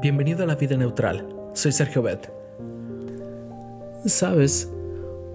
Bienvenido 0.00 0.44
a 0.44 0.46
la 0.46 0.54
vida 0.54 0.76
neutral. 0.76 1.26
Soy 1.54 1.72
Sergio 1.72 2.02
Bet. 2.02 2.30
Sabes, 4.06 4.70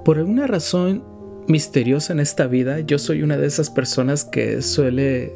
por 0.05 0.17
alguna 0.17 0.47
razón 0.47 1.03
misteriosa 1.49 2.13
en 2.13 2.21
esta 2.21 2.47
vida, 2.47 2.79
yo 2.79 2.97
soy 2.97 3.23
una 3.23 3.35
de 3.35 3.45
esas 3.45 3.69
personas 3.69 4.23
que 4.23 4.61
suele 4.61 5.33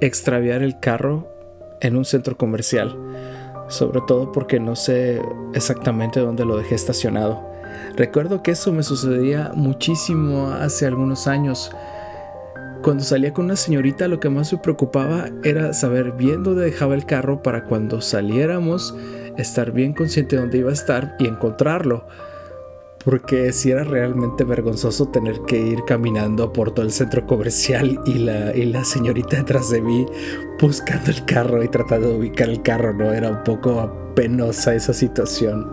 extraviar 0.00 0.64
el 0.64 0.80
carro 0.80 1.28
en 1.82 1.94
un 1.94 2.04
centro 2.04 2.36
comercial, 2.36 2.98
sobre 3.68 4.00
todo 4.08 4.32
porque 4.32 4.58
no 4.58 4.74
sé 4.74 5.22
exactamente 5.54 6.18
dónde 6.18 6.44
lo 6.44 6.56
dejé 6.56 6.74
estacionado. 6.74 7.48
Recuerdo 7.96 8.42
que 8.42 8.50
eso 8.50 8.72
me 8.72 8.82
sucedía 8.82 9.52
muchísimo 9.54 10.48
hace 10.48 10.86
algunos 10.86 11.28
años 11.28 11.70
cuando 12.84 13.02
salía 13.02 13.32
con 13.32 13.46
una 13.46 13.56
señorita 13.56 14.08
lo 14.08 14.20
que 14.20 14.28
más 14.28 14.52
me 14.52 14.58
preocupaba 14.58 15.30
era 15.42 15.72
saber 15.72 16.12
bien 16.12 16.42
dónde 16.42 16.66
dejaba 16.66 16.94
el 16.94 17.06
carro 17.06 17.42
para 17.42 17.64
cuando 17.64 18.02
saliéramos 18.02 18.94
estar 19.38 19.72
bien 19.72 19.94
consciente 19.94 20.36
de 20.36 20.42
dónde 20.42 20.58
iba 20.58 20.68
a 20.68 20.74
estar 20.74 21.16
y 21.18 21.26
encontrarlo. 21.26 22.06
Porque 23.02 23.54
si 23.54 23.70
era 23.70 23.84
realmente 23.84 24.44
vergonzoso 24.44 25.08
tener 25.08 25.40
que 25.46 25.58
ir 25.58 25.78
caminando 25.86 26.52
por 26.52 26.72
todo 26.72 26.84
el 26.84 26.92
centro 26.92 27.26
comercial 27.26 27.98
y 28.04 28.18
la, 28.18 28.54
y 28.54 28.66
la 28.66 28.84
señorita 28.84 29.38
detrás 29.38 29.70
de 29.70 29.80
mí 29.80 30.06
buscando 30.60 31.10
el 31.10 31.24
carro 31.24 31.64
y 31.64 31.68
tratando 31.68 32.10
de 32.10 32.18
ubicar 32.18 32.50
el 32.50 32.60
carro, 32.60 32.92
¿no? 32.92 33.14
Era 33.14 33.30
un 33.30 33.44
poco 33.44 34.12
penosa 34.14 34.74
esa 34.74 34.92
situación. 34.92 35.72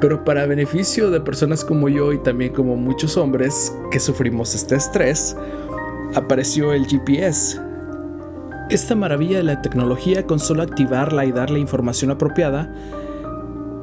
Pero 0.00 0.24
para 0.24 0.46
beneficio 0.46 1.10
de 1.10 1.20
personas 1.20 1.64
como 1.64 1.88
yo 1.88 2.12
y 2.12 2.18
también 2.18 2.52
como 2.52 2.76
muchos 2.76 3.16
hombres 3.16 3.74
que 3.90 4.00
sufrimos 4.00 4.54
este 4.54 4.76
estrés, 4.76 5.36
apareció 6.14 6.72
el 6.72 6.86
GPS. 6.86 7.60
Esta 8.70 8.94
maravilla 8.94 9.38
de 9.38 9.44
la 9.44 9.62
tecnología 9.62 10.26
con 10.26 10.38
solo 10.38 10.62
activarla 10.62 11.24
y 11.24 11.32
darle 11.32 11.58
información 11.58 12.10
apropiada, 12.10 12.72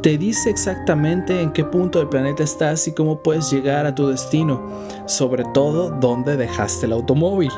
te 0.01 0.17
dice 0.17 0.49
exactamente 0.49 1.41
en 1.41 1.51
qué 1.51 1.63
punto 1.63 1.99
del 1.99 2.09
planeta 2.09 2.43
estás 2.43 2.87
y 2.87 2.93
cómo 2.93 3.21
puedes 3.21 3.51
llegar 3.51 3.85
a 3.85 3.93
tu 3.93 4.07
destino, 4.07 4.59
sobre 5.05 5.43
todo 5.53 5.91
dónde 5.91 6.37
dejaste 6.37 6.87
el 6.87 6.93
automóvil. 6.93 7.51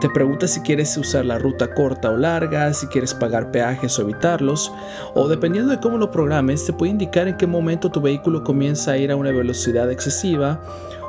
Te 0.00 0.08
pregunta 0.08 0.48
si 0.48 0.60
quieres 0.60 0.96
usar 0.96 1.26
la 1.26 1.38
ruta 1.38 1.74
corta 1.74 2.10
o 2.10 2.16
larga, 2.16 2.72
si 2.72 2.86
quieres 2.86 3.12
pagar 3.12 3.50
peajes 3.50 3.98
o 3.98 4.02
evitarlos, 4.02 4.72
o 5.14 5.28
dependiendo 5.28 5.70
de 5.70 5.78
cómo 5.78 5.98
lo 5.98 6.10
programes, 6.10 6.64
te 6.64 6.72
puede 6.72 6.92
indicar 6.92 7.28
en 7.28 7.36
qué 7.36 7.46
momento 7.46 7.90
tu 7.90 8.00
vehículo 8.00 8.42
comienza 8.42 8.92
a 8.92 8.96
ir 8.96 9.12
a 9.12 9.16
una 9.16 9.30
velocidad 9.30 9.90
excesiva, 9.90 10.62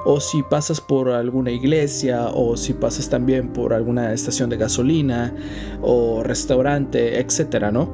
o 0.03 0.19
si 0.19 0.43
pasas 0.43 0.81
por 0.81 1.09
alguna 1.09 1.51
iglesia, 1.51 2.27
o 2.33 2.57
si 2.57 2.73
pasas 2.73 3.07
también 3.07 3.53
por 3.53 3.73
alguna 3.73 4.11
estación 4.11 4.49
de 4.49 4.57
gasolina, 4.57 5.33
o 5.81 6.21
restaurante, 6.21 7.21
etcétera, 7.21 7.71
¿no? 7.71 7.93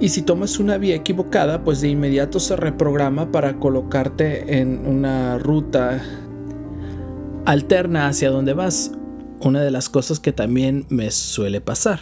Y 0.00 0.08
si 0.08 0.22
tomas 0.22 0.58
una 0.58 0.78
vía 0.78 0.94
equivocada, 0.94 1.64
pues 1.64 1.82
de 1.82 1.88
inmediato 1.88 2.40
se 2.40 2.56
reprograma 2.56 3.30
para 3.30 3.58
colocarte 3.58 4.58
en 4.58 4.86
una 4.86 5.36
ruta 5.36 6.02
alterna 7.44 8.08
hacia 8.08 8.30
donde 8.30 8.54
vas 8.54 8.92
una 9.40 9.62
de 9.62 9.70
las 9.70 9.88
cosas 9.88 10.20
que 10.20 10.32
también 10.32 10.86
me 10.88 11.10
suele 11.10 11.60
pasar. 11.60 12.00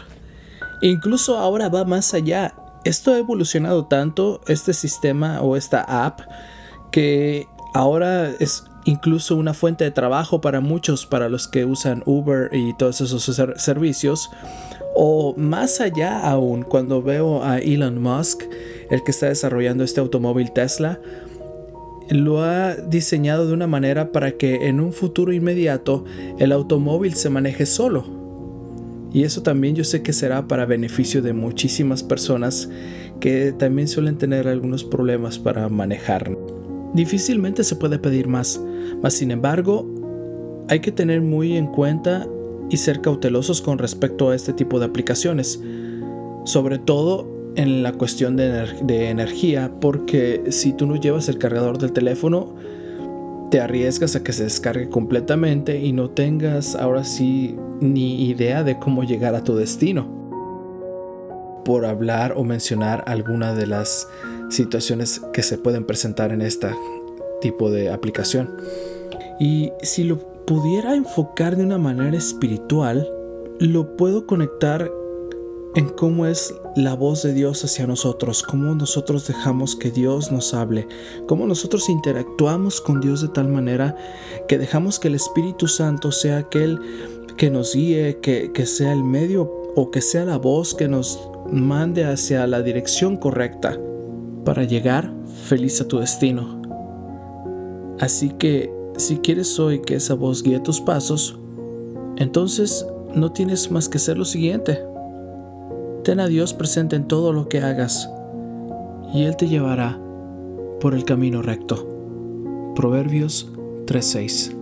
Incluso 0.83 1.39
ahora 1.39 1.69
va 1.69 1.85
más 1.85 2.15
allá. 2.15 2.55
Esto 2.85 3.13
ha 3.13 3.19
evolucionado 3.19 3.87
tanto, 3.87 4.41
este 4.47 4.75
sistema 4.75 5.41
o 5.41 5.57
esta 5.57 6.05
app, 6.07 6.21
que 6.93 7.47
ahora 7.73 8.31
es 8.39 8.65
incluso 8.85 9.37
una 9.37 9.55
fuente 9.55 9.85
de 9.85 9.91
trabajo 9.91 10.41
para 10.41 10.61
muchos, 10.61 11.07
para 11.07 11.29
los 11.29 11.49
que 11.49 11.65
usan 11.65 12.03
Uber 12.07 12.51
y 12.53 12.75
todos 12.75 13.01
esos 13.01 13.25
servicios. 13.57 14.31
O 14.95 15.35
más 15.37 15.81
allá 15.81 16.21
aún, 16.21 16.63
cuando 16.63 17.03
veo 17.03 17.43
a 17.43 17.59
Elon 17.59 18.01
Musk, 18.01 18.43
el 18.91 19.03
que 19.03 19.11
está 19.11 19.27
desarrollando 19.27 19.83
este 19.83 20.01
automóvil 20.01 20.53
Tesla, 20.53 21.01
lo 22.11 22.43
ha 22.43 22.75
diseñado 22.75 23.47
de 23.47 23.55
una 23.55 23.67
manera 23.67 24.13
para 24.13 24.33
que 24.33 24.69
en 24.69 24.81
un 24.81 24.93
futuro 24.93 25.33
inmediato 25.33 26.05
el 26.39 26.53
automóvil 26.53 27.15
se 27.15 27.31
maneje 27.31 27.67
solo. 27.67 28.05
Y 29.13 29.23
eso 29.23 29.43
también 29.43 29.77
yo 29.77 29.85
sé 29.85 30.03
que 30.03 30.13
será 30.13 30.49
para 30.49 30.67
beneficio 30.67 31.23
de 31.23 31.33
muchísimas 31.33 32.03
personas 32.03 32.69
que 33.21 33.53
también 33.53 33.89
suelen 33.89 34.19
tener 34.19 34.49
algunos 34.49 34.85
problemas 34.85 35.39
para 35.39 35.69
manejar. 35.69 36.37
Difícilmente 36.95 37.65
se 37.65 37.77
puede 37.77 37.99
pedir 37.99 38.29
más, 38.29 38.61
mas 39.03 39.15
sin 39.15 39.31
embargo 39.31 39.89
hay 40.69 40.81
que 40.81 40.93
tener 40.93 41.21
muy 41.21 41.57
en 41.57 41.67
cuenta 41.67 42.27
y 42.71 42.77
ser 42.79 43.01
cautelosos 43.01 43.61
con 43.61 43.79
respecto 43.79 44.31
a 44.31 44.35
este 44.35 44.53
tipo 44.53 44.79
de 44.79 44.87
aplicaciones, 44.87 45.61
sobre 46.45 46.79
todo 46.79 47.34
en 47.57 47.83
la 47.83 47.93
cuestión 47.93 48.37
de, 48.37 49.11
energía 49.11 49.71
porque 49.81 50.45
si 50.51 50.73
tú 50.73 50.87
no 50.87 50.97
llevas 50.97 51.29
el 51.29 51.39
cargador 51.39 51.79
del 51.79 51.93
teléfono 51.93 52.55
te 53.51 53.61
arriesgas 53.61 54.17
a 54.17 54.23
que 54.23 54.33
se 54.33 54.45
descargue 54.45 54.89
completamente 54.89 55.79
y 55.79 55.93
no 55.93 56.11
tengas 56.11 56.75
ahora 56.75 57.05
sí 57.05 57.57
ni 57.81 58.27
idea 58.29 58.65
de 58.65 58.79
cómo 58.79 59.05
llegar 59.05 59.35
a 59.35 59.45
tu 59.45 59.55
destino. 59.55 60.09
Por 61.65 61.87
hablar 61.87 62.35
o 62.37 62.45
mencionar 62.45 63.05
alguna 63.07 63.55
de 63.55 63.67
las 63.67 64.09
situaciones 64.51 65.21
que 65.33 65.43
se 65.43 65.57
pueden 65.57 65.85
presentar 65.85 66.33
en 66.33 66.43
este 66.43 66.69
tipo 67.41 67.71
de 67.71 67.91
aplicación. 67.91 68.57
Y 69.39 69.71
si 69.83 70.05
lo 70.05 70.19
pudiera 70.47 70.95
enfocar 70.95 71.57
de 71.57 71.65
una 71.65 71.79
manera 71.79 72.17
espiritual, 72.17 73.09
lo 73.61 73.97
puedo 73.97 74.27
conectar 74.27 74.91
en 75.75 75.89
cómo 75.89 76.27
es 76.27 76.55
la 76.77 76.95
voz 76.95 77.23
de 77.23 77.35
Dios 77.35 77.65
hacia 77.65 77.87
nosotros, 77.87 78.43
cómo 78.43 78.75
nosotros 78.75 79.27
dejamos 79.27 79.75
que 79.75 79.91
Dios 79.91 80.31
nos 80.31 80.55
hable, 80.55 80.87
cómo 81.27 81.47
nosotros 81.47 81.89
interactuamos 81.89 82.81
con 82.81 83.01
Dios 83.01 83.23
de 83.23 83.29
tal 83.29 83.49
manera 83.49 83.97
que 84.47 84.59
dejamos 84.59 84.99
que 85.01 85.09
el 85.09 85.17
Espíritu 85.17 85.67
Santo 85.67 86.13
sea 86.13 86.39
aquel 86.39 86.81
que 87.37 87.51
nos 87.51 87.75
guíe, 87.75 88.21
que, 88.21 88.53
que 88.53 88.67
sea 88.67 88.93
el 88.93 89.03
medio 89.03 89.51
o 89.75 89.91
que 89.91 90.01
sea 90.01 90.25
la 90.25 90.39
voz 90.39 90.75
que 90.75 90.87
nos 90.87 91.29
mande 91.51 92.05
hacia 92.05 92.47
la 92.47 92.63
dirección 92.63 93.17
correcta 93.17 93.79
para 94.45 94.63
llegar 94.63 95.13
feliz 95.45 95.81
a 95.81 95.89
tu 95.89 95.99
destino. 95.99 96.63
Así 97.99 98.31
que 98.31 98.73
si 98.97 99.19
quieres 99.19 99.59
hoy 99.59 99.81
que 99.83 99.97
esa 99.97 100.15
voz 100.15 100.45
guíe 100.45 100.61
tus 100.61 100.81
pasos, 100.81 101.37
entonces 102.17 102.87
no 103.13 103.33
tienes 103.33 103.73
más 103.73 103.89
que 103.89 103.99
hacer 103.99 104.17
lo 104.17 104.25
siguiente 104.25 104.94
Ten 106.05 106.21
a 106.21 106.27
Dios 106.27 106.53
presente 106.53 106.97
en 106.97 107.09
todo 107.09 107.33
lo 107.33 107.49
que 107.49 107.61
hagas 107.61 108.11
y 109.15 109.23
Él 109.23 109.37
te 109.37 109.49
llevará 109.49 109.99
por 110.79 110.95
el 110.95 111.07
camino 111.07 111.41
recto. 111.41 111.89
Proverbios 112.75 113.51
3:6 113.87 114.55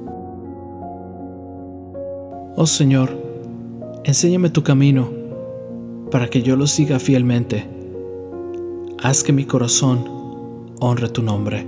Oh 2.55 2.67
Señor, 2.67 3.11
enséñame 4.05 4.51
tu 4.51 4.63
camino 4.63 5.11
para 6.13 6.29
que 6.29 6.43
yo 6.43 6.55
lo 6.55 6.69
siga 6.69 7.01
fielmente. 7.01 7.67
Haz 9.03 9.25
que 9.25 9.33
mi 9.33 9.45
corazón 9.45 10.05
honre 10.79 11.09
tu 11.09 11.25
nombre. 11.25 11.67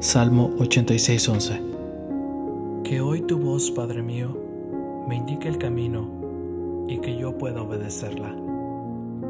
Salmo 0.00 0.50
86:11 0.58 2.82
Que 2.82 3.00
hoy 3.00 3.22
tu 3.22 3.38
voz, 3.38 3.70
Padre 3.70 4.02
mío, 4.02 4.36
me 5.08 5.16
indique 5.16 5.48
el 5.48 5.56
camino 5.56 6.06
y 6.86 6.98
que 6.98 7.16
yo 7.16 7.38
pueda 7.38 7.62
obedecerla. 7.62 8.43